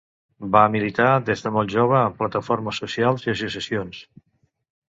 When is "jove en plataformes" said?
1.75-2.81